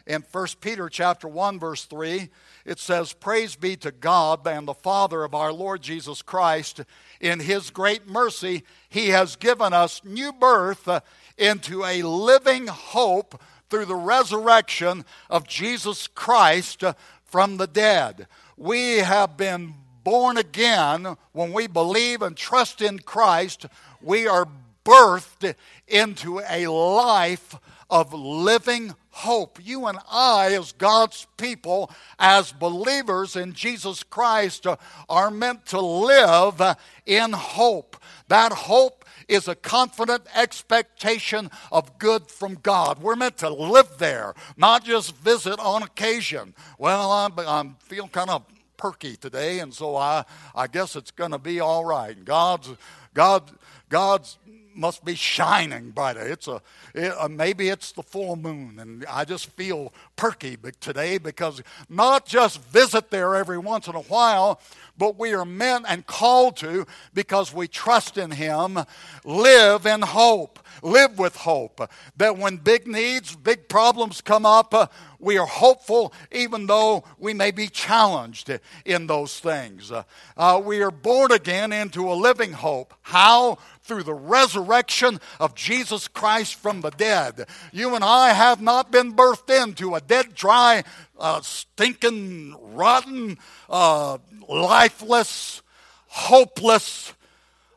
[0.07, 2.29] In 1 Peter chapter 1 verse 3
[2.65, 6.81] it says praise be to God and the Father of our Lord Jesus Christ
[7.19, 10.89] in his great mercy he has given us new birth
[11.37, 16.83] into a living hope through the resurrection of Jesus Christ
[17.23, 18.27] from the dead.
[18.57, 23.65] We have been born again when we believe and trust in Christ.
[24.01, 24.47] We are
[24.83, 25.55] birthed
[25.87, 27.55] into a life
[27.89, 29.59] of living hope.
[29.61, 34.65] You and I, as God's people, as believers in Jesus Christ,
[35.09, 36.61] are meant to live
[37.05, 37.97] in hope.
[38.29, 39.00] That hope
[39.31, 43.01] is a confident expectation of good from God.
[43.01, 46.53] We're meant to live there, not just visit on occasion.
[46.77, 48.43] Well, I'm, I'm feel kind of
[48.75, 52.23] perky today, and so I, I guess it's going to be all right.
[52.25, 52.71] God's,
[53.13, 53.49] God,
[53.87, 54.37] God's
[54.75, 56.27] must be shining brighter.
[56.27, 56.61] It's a
[56.93, 62.25] it, uh, maybe it's the full moon, and I just feel perky today because not
[62.25, 64.59] just visit there every once in a while,
[64.97, 68.79] but we are meant and called to because we trust in Him.
[69.23, 70.59] Live in hope.
[70.83, 74.87] Live with hope that when big needs, big problems come up, uh,
[75.19, 78.51] we are hopeful even though we may be challenged
[78.85, 79.91] in those things.
[79.91, 82.93] Uh, we are born again into a living hope.
[83.01, 83.59] How?
[83.83, 87.47] Through the resurrection of Jesus Christ from the dead.
[87.71, 90.83] You and I have not been birthed into a dead, dry,
[91.19, 93.37] uh, stinking, rotten,
[93.69, 95.61] uh, lifeless,
[96.07, 97.13] hopeless,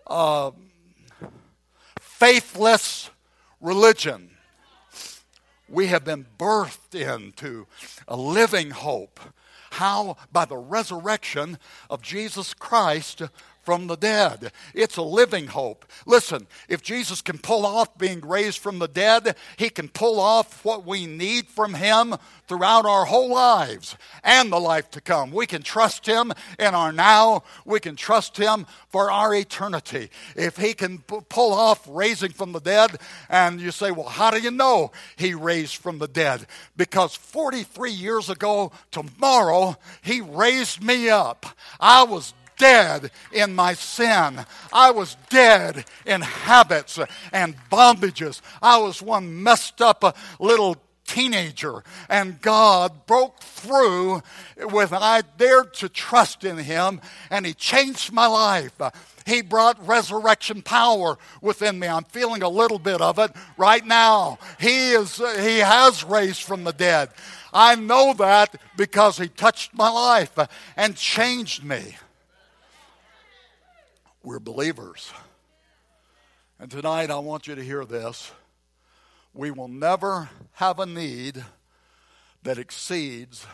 [0.06, 0.50] uh,
[1.98, 3.10] faithless
[3.60, 4.30] religion.
[5.68, 7.66] We have been birthed into
[8.06, 9.18] a living hope.
[9.72, 10.16] How?
[10.30, 11.58] By the resurrection
[11.90, 13.22] of Jesus Christ
[13.64, 14.52] from the dead.
[14.74, 15.84] It's a living hope.
[16.06, 20.64] Listen, if Jesus can pull off being raised from the dead, he can pull off
[20.64, 22.14] what we need from him
[22.46, 25.30] throughout our whole lives and the life to come.
[25.30, 30.10] We can trust him in our now, we can trust him for our eternity.
[30.36, 32.98] If he can p- pull off raising from the dead,
[33.28, 36.46] and you say, well, how do you know he raised from the dead?
[36.76, 41.46] Because 43 years ago, tomorrow, he raised me up.
[41.80, 44.44] I was dead in my sin.
[44.72, 46.98] I was dead in habits
[47.32, 48.40] and bondages.
[48.62, 50.76] I was one messed up little
[51.06, 54.22] teenager and God broke through
[54.70, 57.00] when I dared to trust in him
[57.30, 58.80] and he changed my life.
[59.26, 61.88] He brought resurrection power within me.
[61.88, 64.38] I'm feeling a little bit of it right now.
[64.60, 67.10] He is he has raised from the dead.
[67.52, 70.36] I know that because he touched my life
[70.76, 71.96] and changed me.
[74.24, 75.12] We're believers.
[76.58, 78.32] And tonight I want you to hear this.
[79.34, 81.44] We will never have a need
[82.42, 83.46] that exceeds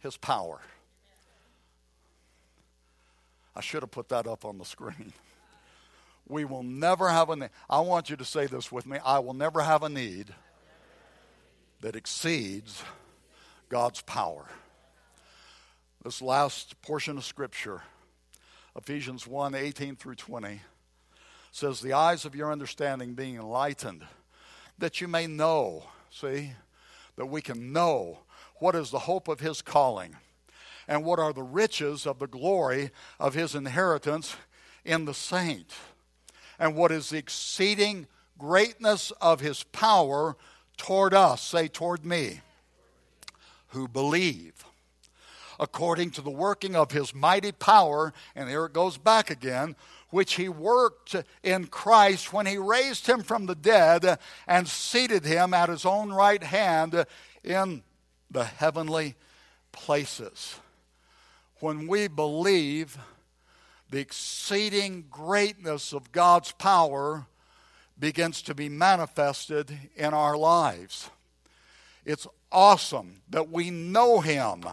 [0.00, 0.58] his power.
[3.54, 5.12] I should have put that up on the screen.
[6.28, 7.50] We will never have a need.
[7.68, 8.98] I want you to say this with me.
[9.04, 10.34] I will never have a need
[11.82, 12.82] that exceeds
[13.68, 14.46] God's power.
[16.02, 17.82] This last portion of Scripture
[18.80, 20.62] Ephesians 1 18 through 20
[21.52, 24.06] says, The eyes of your understanding being enlightened,
[24.78, 26.52] that you may know, see,
[27.16, 28.20] that we can know
[28.56, 30.16] what is the hope of his calling
[30.88, 34.34] and what are the riches of the glory of his inheritance
[34.82, 35.74] in the saint
[36.58, 38.06] and what is the exceeding
[38.38, 40.38] greatness of his power
[40.78, 42.40] toward us, say, toward me,
[43.68, 44.64] who believe
[45.60, 49.76] according to the working of his mighty power, and here it goes back again,
[50.08, 55.52] which he worked in Christ when he raised him from the dead and seated him
[55.52, 57.04] at his own right hand
[57.44, 57.82] in
[58.30, 59.14] the heavenly
[59.70, 60.56] places.
[61.60, 62.96] When we believe
[63.90, 67.26] the exceeding greatness of God's power
[67.98, 71.10] begins to be manifested in our lives.
[72.06, 74.64] It's awesome that we know Him.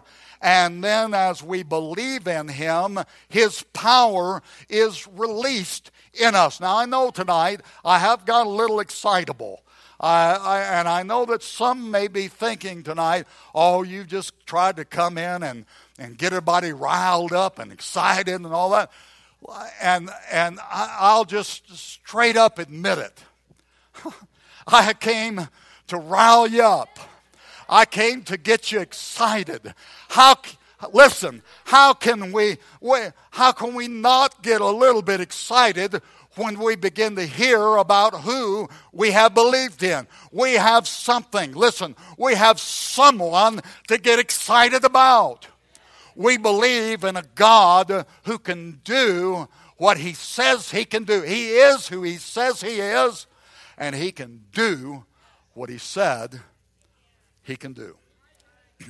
[0.41, 2.99] And then, as we believe in Him,
[3.29, 6.59] His power is released in us.
[6.59, 9.61] Now, I know tonight I have got a little excitable.
[9.99, 13.25] I, I, and I know that some may be thinking tonight,
[13.55, 15.65] oh, you just tried to come in and,
[15.97, 18.91] and get everybody riled up and excited and all that.
[19.81, 23.23] And, and I, will just straight up admit it.
[24.67, 25.47] I came
[25.87, 26.99] to rile you up.
[27.69, 29.73] I came to get you excited.
[30.09, 30.35] How
[30.93, 32.57] listen, how can we,
[33.31, 36.01] how can we not get a little bit excited
[36.35, 40.07] when we begin to hear about who we have believed in.
[40.31, 41.53] We have something.
[41.53, 45.47] Listen, we have someone to get excited about.
[46.15, 49.47] We believe in a God who can do
[49.77, 51.21] what he says he can do.
[51.21, 53.25] He is who he says he is,
[53.77, 55.05] and he can do
[55.53, 56.41] what he said
[57.47, 57.95] he can do.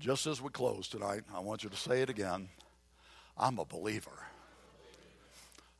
[0.00, 2.48] Just as we close tonight, I want you to say it again.
[3.38, 4.26] I'm a believer.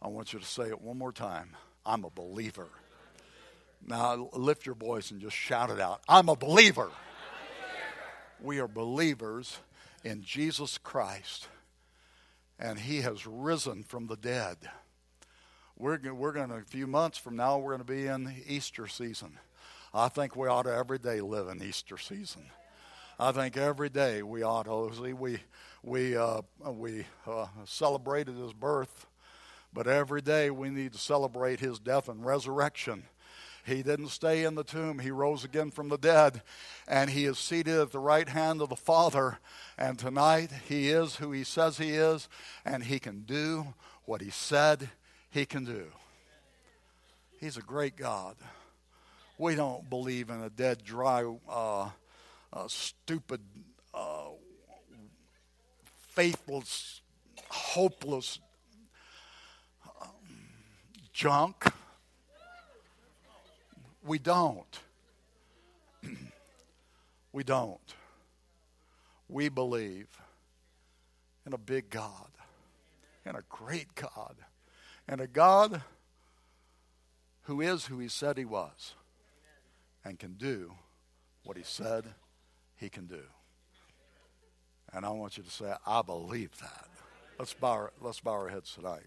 [0.00, 1.50] I want you to say it one more time.
[1.84, 2.68] I'm a believer.
[3.84, 6.00] Now lift your voice and just shout it out.
[6.08, 6.90] I'm a believer.
[8.40, 9.58] We are believers
[10.04, 11.48] in Jesus Christ,
[12.60, 14.56] and He has risen from the dead.
[15.76, 18.86] We're, we're going to, a few months from now, we're going to be in Easter
[18.86, 19.38] season.
[19.94, 22.46] I think we ought to every day live in Easter season.
[23.18, 24.90] I think every day we ought to.
[24.96, 25.40] See, we
[25.82, 29.06] we uh, we uh, celebrated his birth,
[29.70, 33.02] but every day we need to celebrate his death and resurrection.
[33.66, 34.98] He didn't stay in the tomb.
[34.98, 36.40] He rose again from the dead,
[36.88, 39.38] and he is seated at the right hand of the Father.
[39.76, 42.30] And tonight, he is who he says he is,
[42.64, 43.74] and he can do
[44.06, 44.88] what he said
[45.30, 45.84] he can do.
[47.38, 48.36] He's a great God.
[49.42, 51.88] We don't believe in a dead, dry, uh,
[52.52, 53.40] uh, stupid,
[53.92, 54.28] uh,
[56.10, 57.00] faithless,
[57.48, 58.38] hopeless
[60.00, 60.08] um,
[61.12, 61.66] junk.
[64.06, 64.78] We don't.
[67.32, 67.94] we don't.
[69.28, 70.06] We believe
[71.44, 72.30] in a big God,
[73.26, 74.36] in a great God,
[75.08, 75.82] and a God
[77.46, 78.94] who is who he said he was
[80.04, 80.72] and can do
[81.44, 82.04] what he said
[82.76, 83.22] he can do.
[84.92, 86.88] And I want you to say, I believe that.
[87.38, 89.06] Let's bow, our, let's bow our heads tonight.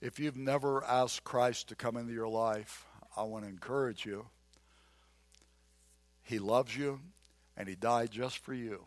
[0.00, 2.84] If you've never asked Christ to come into your life,
[3.16, 4.26] I want to encourage you.
[6.22, 7.00] He loves you,
[7.56, 8.84] and He died just for you.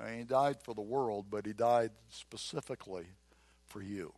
[0.00, 3.06] I mean, he died for the world, but He died specifically
[3.66, 4.14] for you.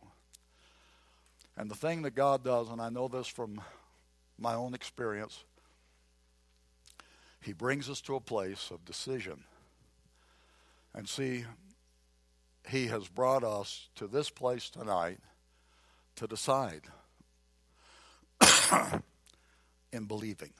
[1.61, 3.61] And the thing that God does, and I know this from
[4.39, 5.43] my own experience,
[7.39, 9.43] He brings us to a place of decision.
[10.95, 11.45] And see,
[12.67, 15.19] He has brought us to this place tonight
[16.15, 16.81] to decide
[19.93, 20.53] in believing.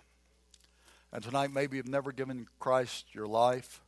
[1.12, 3.82] And tonight, maybe you've never given Christ your life,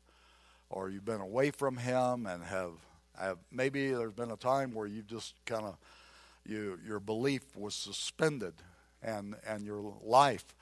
[0.68, 2.72] or you've been away from Him and have,
[3.20, 5.78] have maybe there's been a time where you've just kind of
[6.46, 8.54] you, your belief was suspended
[9.02, 10.56] and, and your life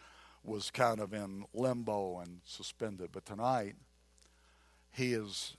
[0.44, 3.10] was kind of in limbo and suspended.
[3.12, 3.76] But tonight,
[4.92, 5.56] He is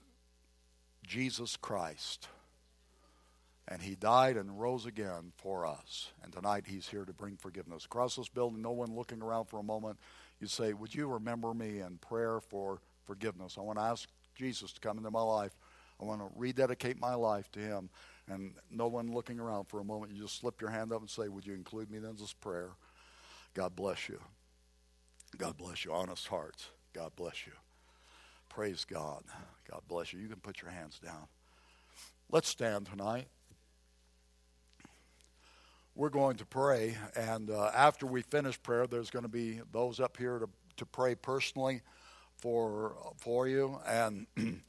[1.06, 2.28] Jesus Christ.
[3.68, 6.10] And he died and rose again for us.
[6.22, 7.84] And tonight he's here to bring forgiveness.
[7.84, 9.98] Across this building, no one looking around for a moment,
[10.40, 13.56] you say, Would you remember me in prayer for forgiveness?
[13.56, 15.52] I want to ask Jesus to come into my life.
[16.00, 17.88] I want to rededicate my life to him.
[18.28, 21.10] And no one looking around for a moment, you just slip your hand up and
[21.10, 22.70] say, Would you include me in this prayer?
[23.54, 24.20] God bless you.
[25.36, 25.92] God bless you.
[25.92, 26.68] Honest hearts.
[26.94, 27.52] God bless you.
[28.48, 29.22] Praise God.
[29.70, 30.20] God bless you.
[30.20, 31.26] You can put your hands down.
[32.30, 33.28] Let's stand tonight.
[35.94, 40.00] We're going to pray, and uh, after we finish prayer, there's going to be those
[40.00, 40.48] up here to,
[40.78, 41.82] to pray personally
[42.36, 43.78] for for you.
[43.86, 44.26] And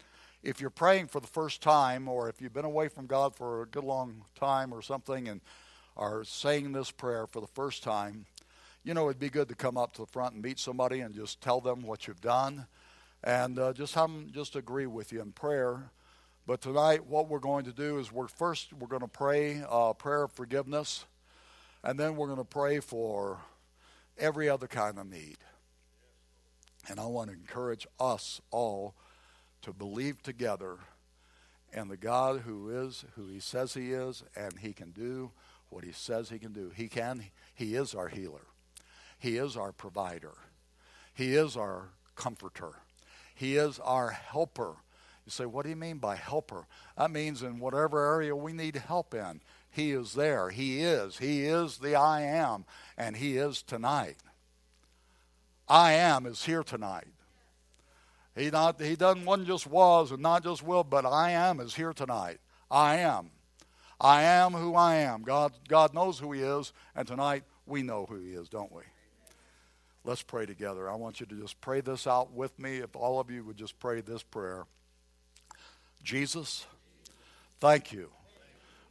[0.44, 3.64] if you're praying for the first time, or if you've been away from God for
[3.64, 5.42] a good long time or something, and
[5.96, 8.26] are saying this prayer for the first time,
[8.84, 11.16] you know it'd be good to come up to the front and meet somebody and
[11.16, 12.68] just tell them what you've done
[13.24, 15.92] and uh, just have them just agree with you in prayer.
[16.46, 19.94] But tonight, what we're going to do is we're first we're going to pray uh,
[19.94, 21.06] prayer of forgiveness,
[21.84, 23.40] and then we're going to pray for
[24.18, 25.38] every other kind of need.
[26.90, 28.94] And I want to encourage us all
[29.64, 30.78] to believe together
[31.72, 35.32] in the God who is who He says He is, and He can do
[35.70, 36.72] what He says He can do.
[36.76, 37.26] He can.
[37.56, 38.48] He is our healer.
[39.18, 40.34] He is our provider.
[41.14, 42.74] He is our comforter.
[43.36, 44.76] He is our helper.
[45.26, 46.68] You say, what do you mean by helper?
[46.98, 49.40] That means in whatever area we need help in,
[49.72, 50.50] He is there.
[50.50, 51.18] He is.
[51.18, 52.66] He is the I am,
[52.98, 54.18] and He is tonight.
[55.70, 57.13] I am is here tonight.
[58.36, 61.76] He not he doesn't one just was and not just will, but I am is
[61.76, 62.40] here tonight.
[62.70, 63.30] I am.
[64.02, 65.22] I am who I am.
[65.22, 68.84] God God knows who he is, and tonight we know who he is, don't we?
[70.04, 70.90] Let's pray together.
[70.90, 72.78] I want you to just pray this out with me.
[72.78, 74.66] If all of you would just pray this prayer
[76.04, 76.66] Jesus,
[77.60, 78.10] thank you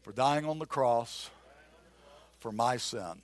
[0.03, 1.31] for dying on the cross
[2.41, 3.21] for my sin.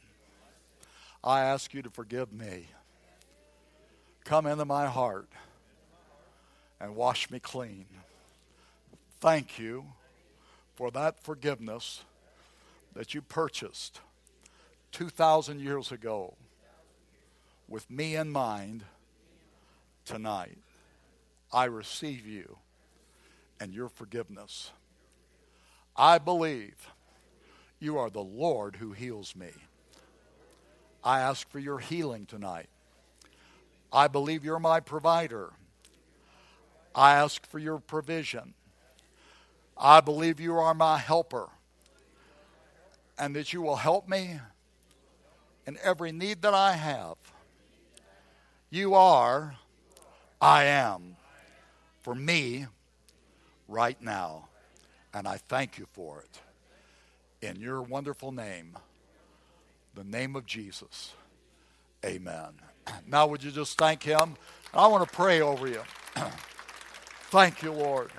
[1.22, 2.66] I ask you to forgive me.
[4.24, 5.28] Come into my heart
[6.80, 7.86] and wash me clean.
[9.20, 9.84] Thank you
[10.74, 12.04] for that forgiveness
[12.94, 14.00] that you purchased
[14.92, 16.34] 2,000 years ago
[17.68, 18.84] with me in mind
[20.04, 20.58] tonight.
[21.52, 22.58] I receive you
[23.60, 24.70] and your forgiveness.
[25.96, 26.92] I believe
[27.80, 29.50] you are the Lord who heals me.
[31.02, 32.68] I ask for your healing tonight.
[33.92, 35.52] I believe you're my provider.
[36.98, 38.54] I ask for your provision.
[39.76, 41.48] I believe you are my helper
[43.16, 44.40] and that you will help me
[45.66, 47.16] in every need that I have
[48.70, 49.54] you are,
[50.40, 51.16] I am
[52.02, 52.66] for me
[53.66, 54.48] right now.
[55.14, 56.40] And I thank you for it.
[57.46, 58.76] In your wonderful name,
[59.94, 61.14] the name of Jesus.
[62.04, 62.52] Amen.
[63.06, 64.36] Now, would you just thank Him?
[64.72, 65.80] I want to pray over you.
[67.30, 68.10] thank you, Lord.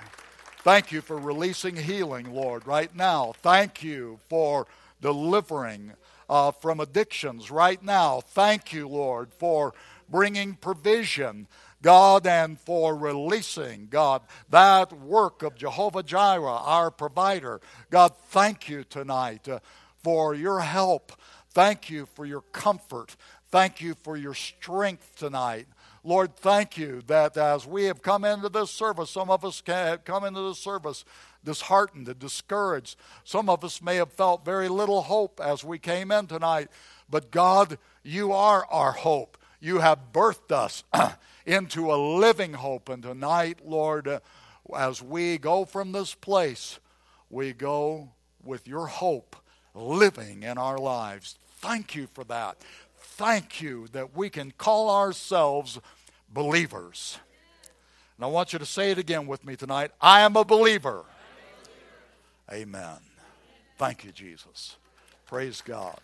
[0.62, 3.32] Thank you for releasing healing, Lord, right now.
[3.42, 4.66] Thank you for
[5.00, 5.92] delivering
[6.28, 8.20] uh, from addictions right now.
[8.20, 9.74] Thank you, Lord, for
[10.08, 11.48] bringing provision,
[11.82, 17.60] God, and for releasing, God, that work of Jehovah Jireh, our provider.
[17.90, 19.60] God, thank you tonight uh,
[20.02, 21.12] for your help.
[21.52, 23.16] Thank you for your comfort.
[23.50, 25.66] Thank you for your strength tonight.
[26.02, 30.04] Lord, thank you that as we have come into this service, some of us have
[30.04, 31.04] come into this service
[31.44, 32.96] disheartened and discouraged.
[33.24, 36.68] Some of us may have felt very little hope as we came in tonight.
[37.08, 40.84] But God, you are our hope you have birthed us
[41.46, 42.88] into a living hope.
[42.88, 44.20] And tonight, Lord,
[44.74, 46.80] as we go from this place,
[47.28, 48.10] we go
[48.42, 49.36] with your hope
[49.74, 51.36] living in our lives.
[51.58, 52.56] Thank you for that.
[53.20, 55.78] Thank you that we can call ourselves
[56.32, 57.18] believers.
[58.16, 61.04] And I want you to say it again with me tonight I am a believer.
[62.50, 62.96] Amen.
[63.76, 64.78] Thank you, Jesus.
[65.26, 66.00] Praise God.